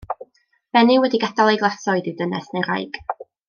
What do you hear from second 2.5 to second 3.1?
neu wraig.